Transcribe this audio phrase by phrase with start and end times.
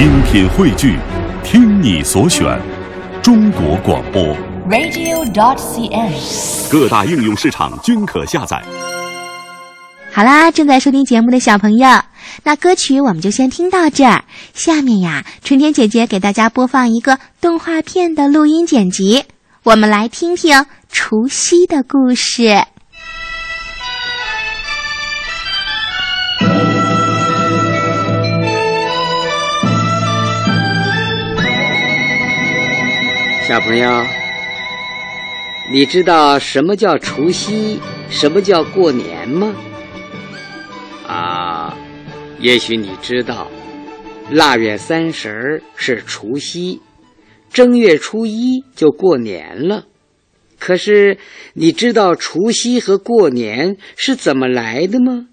[0.00, 0.96] 精品汇聚，
[1.44, 2.58] 听你所选，
[3.22, 4.34] 中国广播。
[4.66, 6.70] radio.dot.cn，。
[6.70, 8.64] 各大应用市场均可下载。
[10.10, 11.86] 好啦，正在收听节目的小朋友，
[12.44, 14.24] 那歌曲我们就先听到这儿。
[14.54, 19.24] 下面呀，春天姐姐给大家播放一个动画片的录音剪辑，
[19.64, 22.64] 我们来听听除夕的故事。
[33.50, 34.06] 小朋友，
[35.72, 39.56] 你知道什么叫除夕，什么叫过年吗？
[41.04, 41.76] 啊，
[42.38, 43.50] 也许你知道，
[44.30, 46.80] 腊月三十是除夕，
[47.52, 49.86] 正月初一就过年了。
[50.60, 51.18] 可是
[51.54, 55.26] 你知道除夕和过年是怎么来的吗？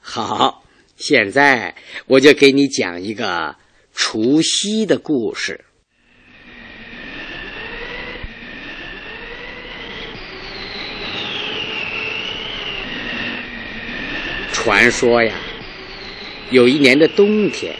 [0.00, 0.64] 好，
[0.96, 1.76] 现在
[2.08, 3.54] 我就给你讲一个
[3.92, 5.64] 除夕的故事。
[14.64, 15.36] 传说呀，
[16.50, 17.76] 有一年的冬天，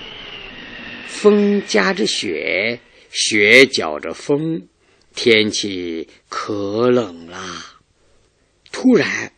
[1.07, 2.79] 风夹着雪，
[3.11, 4.69] 雪搅着风，
[5.15, 7.41] 天气可冷啦。
[8.71, 9.33] 突然，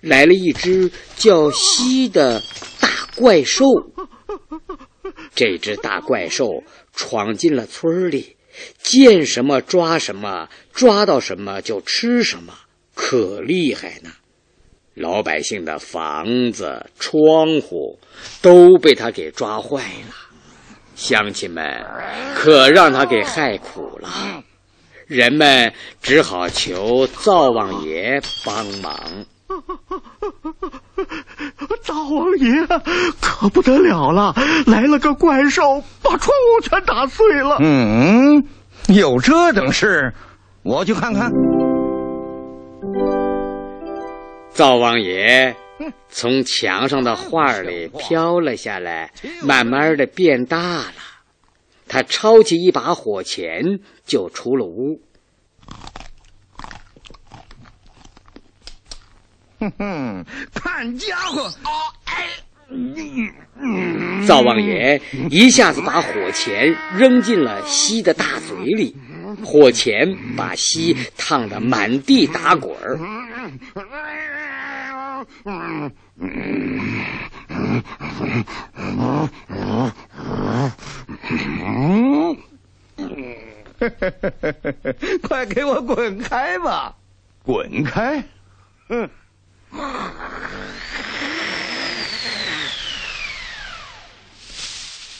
[0.00, 2.40] 来了一只叫西的
[2.80, 3.64] 大怪兽。
[5.34, 6.62] 这只大怪兽
[6.94, 8.37] 闯进了村里。
[8.82, 12.54] 见什么抓什么，抓到什么就吃什么，
[12.94, 14.10] 可厉害呢！
[14.94, 17.98] 老百姓的房子、窗户
[18.42, 20.14] 都被他给抓坏了，
[20.96, 21.84] 乡亲们
[22.34, 24.42] 可让他给害苦了。
[25.06, 29.24] 人们只好求灶王爷帮忙。
[31.88, 32.66] 灶王爷
[33.18, 34.34] 可不得了了，
[34.66, 37.56] 来了个怪兽，把窗户全打碎了。
[37.60, 38.44] 嗯，
[38.88, 40.12] 有这等事，
[40.62, 41.32] 我去看看。
[44.50, 45.56] 灶王爷
[46.10, 49.10] 从墙上的画里飘了下来，
[49.42, 50.92] 慢慢的变大了。
[51.88, 55.00] 他抄起一把火钳，就出了屋。
[59.58, 60.24] 哼哼，
[60.54, 61.50] 看家伙！
[62.04, 62.28] 哎，
[64.26, 68.96] 灶王爷一下子把火钳扔进了西的大嘴里，
[69.44, 72.96] 火钳把西烫得满地打滚儿。
[85.22, 86.94] 快给我滚开吧！
[87.42, 88.22] 滚开！
[88.88, 89.08] 哼！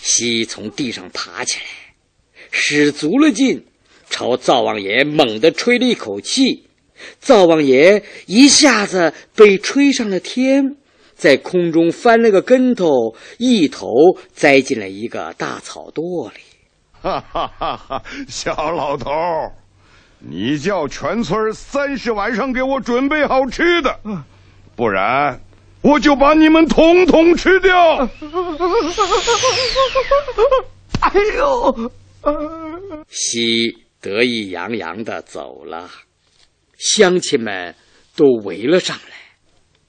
[0.03, 1.67] 西从地上爬起来，
[2.51, 3.67] 使足了劲，
[4.09, 6.69] 朝灶王爷猛地吹了一口气。
[7.21, 10.77] 灶王爷一下子被吹上了天，
[11.15, 13.87] 在空中翻了个跟头，一头
[14.33, 16.41] 栽进了一个大草垛里。
[17.01, 18.03] 哈哈哈哈！
[18.27, 19.13] 小老头，
[20.19, 24.01] 你叫全村三十晚上给我准备好吃的，
[24.79, 25.41] 不然
[25.83, 27.97] 我就把你们统统吃掉！
[31.01, 31.91] 哎呦！
[33.09, 35.89] 西得意洋洋的走了，
[36.79, 37.75] 乡亲们
[38.17, 39.03] 都围了上来。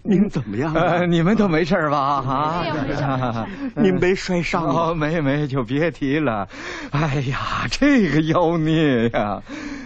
[0.01, 0.81] 您怎么样啊？
[0.81, 2.23] 呃，你们都没事吧？
[2.25, 3.45] 啊，
[3.75, 4.89] 您没摔伤啊？
[4.89, 6.47] 哦，没没，就别提了。
[6.89, 9.39] 哎呀，这个妖孽呀！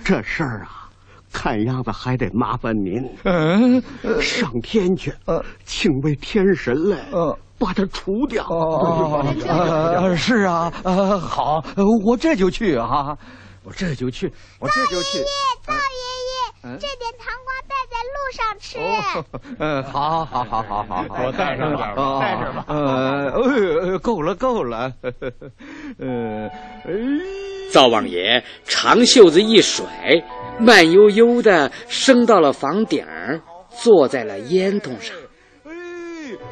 [0.05, 0.82] 这事儿啊，
[1.33, 3.81] 看样子还得麻烦您，嗯，
[4.21, 8.45] 上天去，呃请位天神来，呃把它除掉。
[10.15, 13.17] 是啊，呃，好，呃我这就去啊，
[13.63, 15.17] 我这就去，我这就去。
[15.65, 18.77] 赵爷爷，这点糖瓜带在路上吃。
[18.77, 19.25] 哦，
[19.59, 22.75] 嗯，好，好，好，好，好，好，我带上点吧哦带上吧呃，
[23.31, 24.93] 呃，够了，够了，
[25.97, 26.47] 呃，
[26.85, 26.93] 哎。
[27.71, 29.83] 灶王爷长袖子一甩，
[30.59, 35.15] 慢悠悠的升到了房顶儿，坐在了烟囱上。
[35.65, 35.71] 哎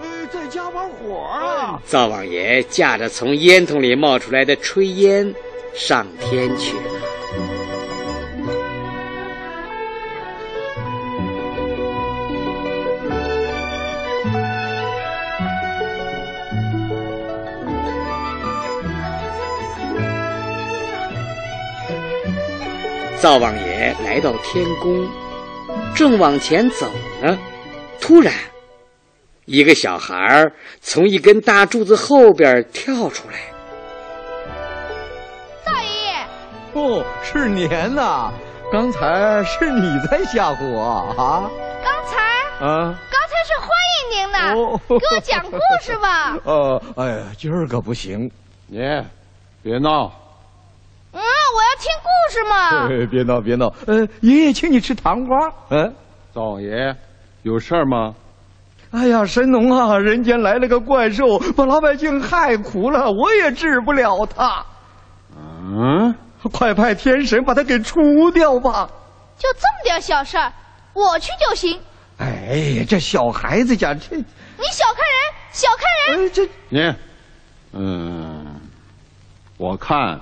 [0.02, 1.80] 哎，再加把火啊！
[1.86, 5.34] 灶王爷驾着从烟囱里冒出来的炊烟，
[5.74, 6.91] 上天去了。
[23.22, 25.08] 灶王爷来到天宫，
[25.96, 26.88] 正往前走
[27.22, 27.38] 呢，
[28.00, 28.34] 突然，
[29.46, 30.52] 一个小孩
[30.82, 33.36] 从一根大柱子后边跳出来。
[35.64, 36.26] 大爷爷，
[36.74, 38.32] 哦，是年呐！
[38.72, 40.82] 刚才是你在吓唬我
[41.16, 41.48] 啊？
[41.84, 42.18] 刚才
[42.66, 43.00] 啊？
[43.12, 46.36] 刚才是欢迎您呢，哦给我讲故事吧。
[46.44, 48.32] 呃， 哎呀，今儿个不行，
[48.66, 48.80] 你
[49.62, 50.21] 别闹，嗯，
[51.54, 52.88] 我要听故事嘛。
[52.88, 53.68] 哎别闹别闹。
[53.88, 55.52] 呃，爷爷请你吃糖瓜。
[55.70, 55.94] 嗯，
[56.34, 56.96] 灶王爷，
[57.44, 58.14] 有事儿吗？
[58.92, 64.66] 哎呀，神农啊，人间来了个怪兽，把老百姓害苦了，我也治不了他。
[65.34, 66.14] 嗯，
[66.52, 68.02] 快派天神把他给除
[68.32, 68.90] 掉吧！
[69.38, 70.52] 就这么点小事儿，
[70.94, 71.80] 我去就行。
[72.18, 76.26] 哎呀，这小孩子家这，你小看人，小看人。
[76.26, 76.96] 哎这你，
[77.72, 78.46] 嗯，
[79.58, 80.20] 我看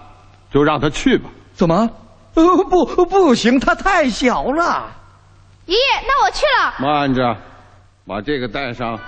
[0.51, 1.29] 就让他去吧。
[1.53, 1.89] 怎么？
[2.35, 4.91] 呃，不不行，他太小了。
[5.65, 6.75] 爷爷，那我去了。
[6.79, 7.35] 慢着，
[8.07, 8.99] 把这个带上。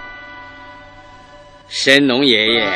[1.68, 2.70] 神农爷爷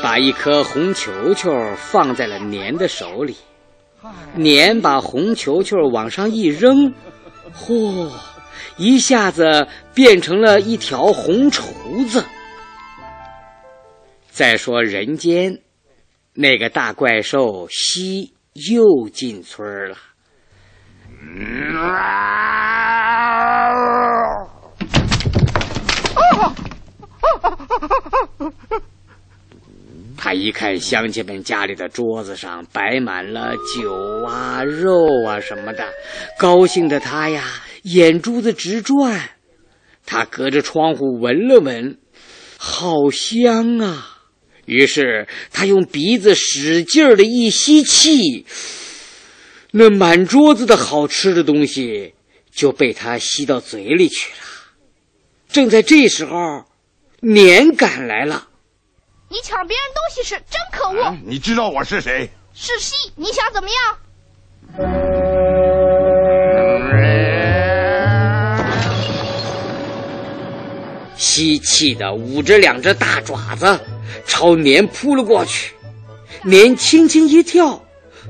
[0.00, 3.36] 把一颗红球球放在了年的手里，
[4.34, 6.94] 年把红球球往上一扔，
[7.52, 8.08] 嚯，
[8.76, 11.64] 一下子变成了一条红绸
[12.08, 12.24] 子。
[14.30, 15.58] 再说人间，
[16.40, 19.96] 那个大怪兽西又进村了。
[30.16, 33.92] 他一看乡亲们家里的桌子上摆满了酒
[34.24, 34.92] 啊、肉
[35.26, 35.88] 啊什么的，
[36.38, 37.42] 高兴的他呀
[37.82, 39.30] 眼珠子直转。
[40.06, 41.98] 他隔着窗户闻了闻，
[42.56, 44.17] 好香啊！
[44.68, 48.44] 于是他用鼻子使劲儿的一吸气，
[49.70, 52.12] 那满桌子的好吃的东西
[52.52, 54.38] 就被他吸到嘴里去了。
[55.48, 56.66] 正在这时候，
[57.20, 58.48] 年赶来了。
[59.30, 61.16] 你抢别人东西是真可恶。
[61.24, 62.28] 你知道我是谁？
[62.52, 63.98] 是西，你想怎么样？
[71.16, 73.80] 吸气的捂着两只大爪子，
[74.26, 75.72] 朝年扑了过去。
[76.44, 77.82] 年轻轻一跳，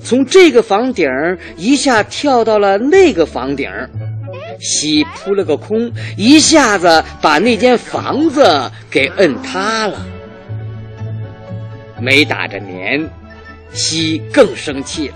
[0.02, 3.88] 从这个房顶儿一下跳到了那个房顶儿。
[4.60, 10.04] 西扑了个空，一下子把那间房子给摁塌了。
[12.00, 13.08] 没打着年，
[13.72, 15.14] 西更生气了。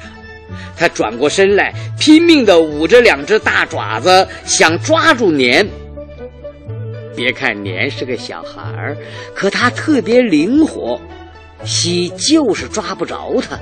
[0.76, 5.67] 他转过身来，拼命地捂着两只大爪子，想抓住年。
[7.14, 8.97] 别看年是个小孩儿，
[9.35, 11.00] 可他特别灵活，
[11.64, 13.59] 西就是抓不着他。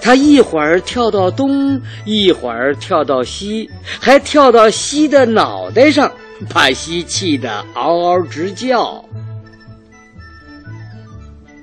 [0.00, 6.10] 他一会儿跳到东，一会儿跳到西，还跳到西的脑袋上，
[6.48, 9.04] 把西气得嗷嗷直叫。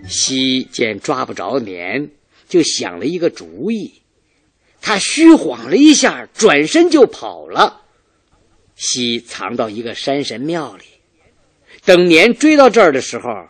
[0.08, 2.10] 西见抓不着年，
[2.48, 4.02] 就想了一个主意。
[4.80, 7.82] 他虚晃了一下，转身就跑了。
[8.76, 10.84] 西藏到一个山神庙里。
[11.88, 13.48] 等年追到这儿的时候，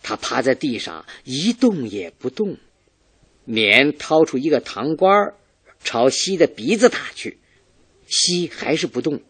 [0.00, 2.56] 他趴在地上一动也不动。
[3.44, 5.34] 年掏出一个糖瓜儿，
[5.82, 7.40] 朝西的鼻子打去，
[8.06, 9.20] 西还是不动。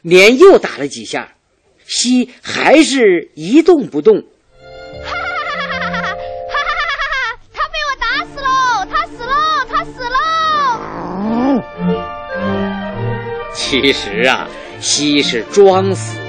[0.00, 1.34] 年又打了几下，
[1.84, 4.16] 西还是一动不动。
[4.16, 4.24] 哈
[5.04, 5.18] 哈
[5.58, 6.16] 哈哈哈哈！
[6.48, 7.36] 哈哈哈哈哈！
[7.52, 8.48] 他被我打死喽！
[8.90, 9.66] 他死喽！
[9.68, 10.18] 他死喽！
[13.54, 14.48] 其实啊，
[14.80, 16.19] 西是装死。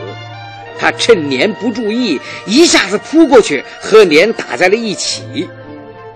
[0.78, 5.48] 他趁年不注意，一下子扑过去，和年打在了一起。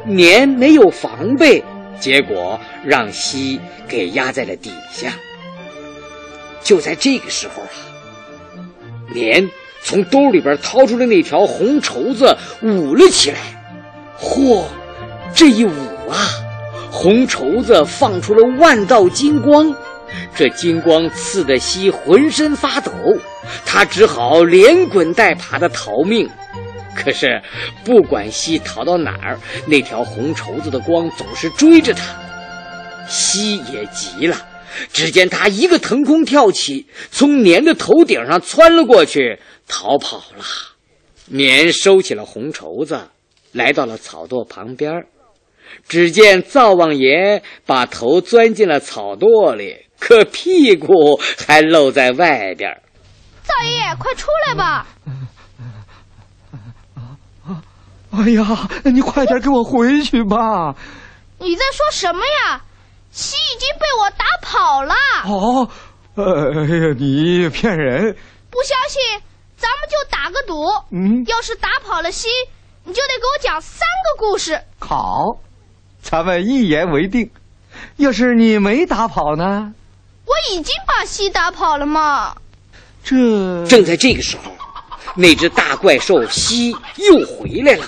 [0.06, 1.64] 年没有防备，
[2.00, 5.14] 结果让西给压在了底下。
[6.64, 7.70] 就在这个时候啊，
[9.14, 9.48] 年
[9.84, 13.38] 从兜里边掏出了那条红绸子，舞了起来。
[14.20, 14.64] 嚯，
[15.34, 15.72] 这一舞
[16.10, 16.18] 啊，
[16.92, 19.76] 红绸子放出了万道金光。
[20.36, 22.92] 这金光刺得西浑身发抖，
[23.66, 26.30] 他只好连滚带爬的逃命。
[26.96, 27.42] 可是，
[27.84, 32.04] 不管西逃到哪儿，那条红绸子的光总是追着他。
[33.08, 34.38] 西也急了，
[34.92, 40.44] 只见他一个腾空跳起，从年的头顶上窜了过去，逃跑了。
[41.28, 43.00] 年收起了红绸子，
[43.52, 45.06] 来到了草垛旁边。
[45.88, 49.86] 只见灶王爷把头钻进了草垛里。
[49.98, 52.82] 可屁股还露在外边。
[53.42, 54.86] 灶爷爷，快出来吧！
[58.12, 60.76] 哎呀，你快点给我回去吧！
[61.40, 62.62] 你在说什么呀？
[63.12, 64.94] 西已经被我打跑了。
[65.26, 65.68] 哦，
[66.16, 68.16] 哎呀，你骗人！
[68.52, 69.02] 不相信，
[69.58, 72.28] 咱咱们就打个赌，嗯要是打跑了西，
[72.84, 74.62] 你就得给我讲三个故事。
[74.80, 75.38] 好，
[76.08, 77.30] 咱们一言为定。
[77.98, 79.74] 要是你没打跑呢？
[80.26, 82.36] 我已经把西打跑了嘛。
[83.04, 84.52] 这正在这个时候，
[85.16, 87.86] 那只大怪兽西又回来了，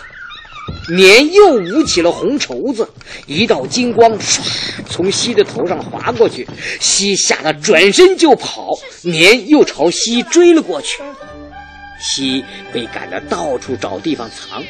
[0.90, 2.90] 年又舞起了红绸子，
[3.28, 4.42] 一道金光唰
[4.90, 6.48] 从西的头上划过去，
[6.80, 8.68] 西吓得转身就跑，
[9.04, 11.04] 年又朝西追了过去。
[12.00, 12.44] 西
[12.74, 14.64] 被赶得到处找地方藏，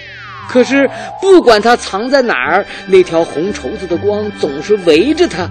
[0.49, 0.89] 可是
[1.21, 5.49] 不管他藏在哪儿，那条红绸子的光总是围着他。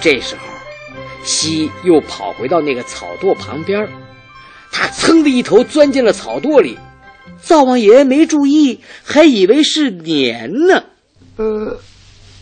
[0.00, 0.42] 这时候，
[1.24, 3.88] 西又跑回到那个草垛旁边，
[4.70, 6.78] 他噌的一头钻进了草垛里。
[7.38, 10.82] 灶王爷没注意，还以为是年呢。
[11.36, 11.78] 呃，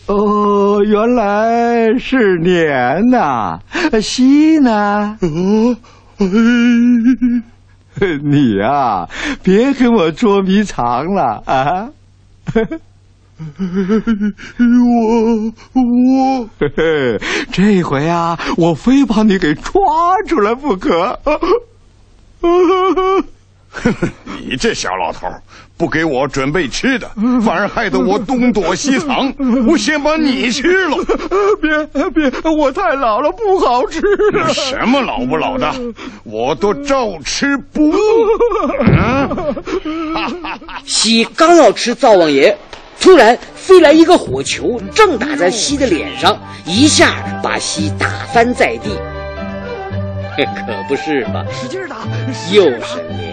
[0.07, 3.59] 哦，原来是年呐、
[4.01, 5.17] 西呢？
[5.21, 5.77] 嗯，
[8.23, 9.07] 你呀、
[9.41, 11.89] 别跟我捉迷藏了啊！
[14.59, 17.19] 我我嘿嘿，
[17.51, 19.73] 这回啊，我非把你给抓
[20.27, 21.19] 出来不可！
[24.47, 25.27] 你这小老头
[25.77, 27.09] 不给我准备吃的，
[27.45, 29.33] 反而害得我东躲西藏。
[29.67, 30.97] 我先把你吃了。
[31.61, 31.69] 别
[32.09, 34.01] 别，我太老了，不好吃。
[34.53, 35.73] 什么老不老的，
[36.23, 37.95] 我都照吃不误。
[40.85, 42.55] 西刚要吃灶王爷，
[42.99, 48.97] 突然飞来一个火球，正打在西的脸上，一下把西打翻在地。
[50.37, 51.95] 可不是嘛，使劲打，
[52.51, 53.24] 又是年，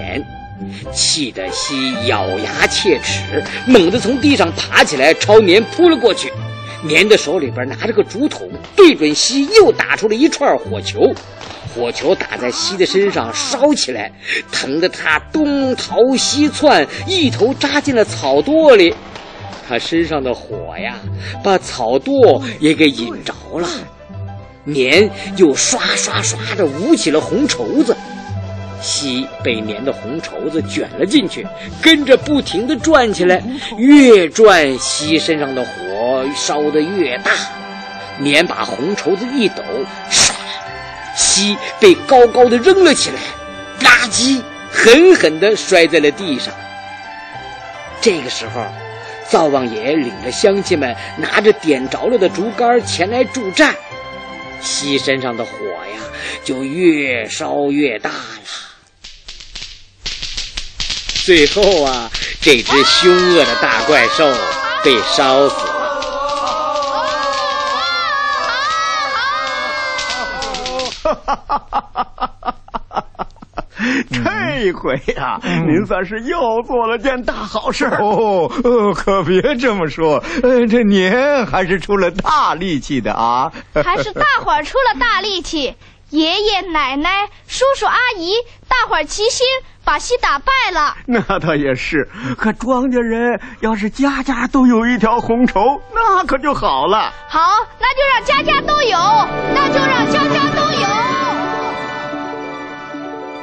[0.93, 6.33] 气得西咬牙切齿，猛地从地上爬起来，朝年扑了过去。
[6.83, 11.01] 年的手里边拿着个竹筒，对准西又打出了一串火球。
[11.75, 14.13] 火球打在西的身上烧起来，
[14.51, 18.95] 疼得他东逃西窜，一头扎进了草垛里。
[19.67, 20.97] 他身上的火呀，
[21.43, 23.69] 把草垛也给引着了。
[24.65, 27.97] 年又刷刷刷的舞起了红绸子，
[28.83, 31.47] 西被粘的红绸子卷了进去，
[31.81, 33.43] 跟着不停的转起来，
[33.79, 37.31] 越转西身上的火烧得越大。
[38.19, 39.63] 棉把红绸子一抖，
[40.11, 40.33] 唰，
[41.17, 43.21] 西被高高的扔了起来，
[43.83, 46.53] 吧唧，狠狠地摔在了地上。
[48.01, 48.67] 这个时候，
[49.29, 53.75] 灶王爷领着乡亲们拿着点着了的竹竿前来助战。
[54.61, 55.51] 西身上的火
[55.95, 56.03] 呀，
[56.45, 58.72] 就越烧越大了。
[61.25, 62.11] 最后啊，
[62.41, 64.29] 这只凶恶的大怪兽
[64.83, 65.73] 被烧死了。
[74.13, 78.51] 这回啊、您算是又做了件大好事哦。
[78.65, 81.11] 呃，可别这么说，呃，这您
[81.47, 83.53] 还是出了大力气的啊。
[83.75, 85.75] 还是大伙儿出了大力气，
[86.11, 88.35] 爷爷奶奶、叔叔阿姨，
[88.69, 89.47] 大伙儿齐心
[89.85, 90.97] 把戏打败了。
[91.07, 97.13] 那倒也是，可庄稼人要是家家都有一条红绸，那可就好了。
[97.29, 97.41] 好，
[97.79, 98.99] 那就让家家都有，
[99.55, 100.89] 那就让家家都有。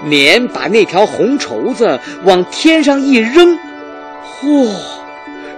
[0.09, 3.59] 年把那条红绸子往天上一扔，
[4.41, 4.73] 嚯！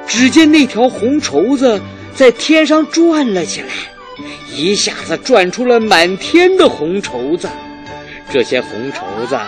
[0.08, 1.80] 只见那条红绸子
[2.14, 3.70] 在天上转了起来，
[4.50, 7.48] 一下子转出了满天的红绸子。
[8.30, 9.40] 这些红绸子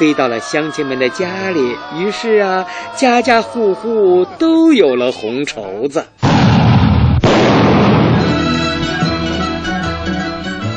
[0.00, 2.64] 飞到了乡亲们的家里，于是啊，
[2.96, 6.02] 家家户户都有了红绸子。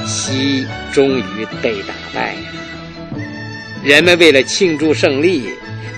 [0.06, 3.18] 西终于被打败了。
[3.82, 5.48] 人们为了庆祝胜利，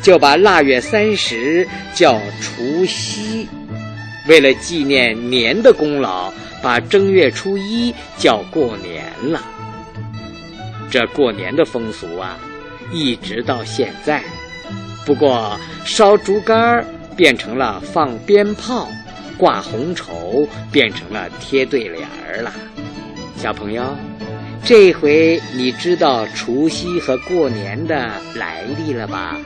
[0.04, 3.48] 就把腊月三十叫除夕；
[4.28, 9.42] 为了纪念年的功劳，把正月初一叫过年了。
[10.92, 12.38] 这过年的风俗啊，
[12.92, 14.22] 一直到现在。
[15.06, 18.88] 不过烧竹竿变成了放鞭炮，
[19.38, 22.52] 挂红绸变成了贴对联儿了。
[23.38, 23.96] 小朋友。
[24.68, 29.38] 这回你知道除夕和过年的来历了吧？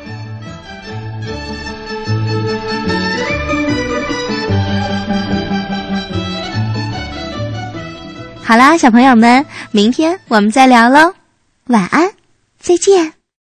[8.41, 11.13] 好啦，小朋友们，明天我们再聊喽，
[11.65, 12.09] 晚安，
[12.57, 13.18] 再见。